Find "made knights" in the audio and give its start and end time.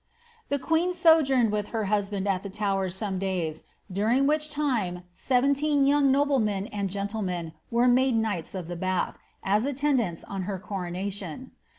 7.87-8.55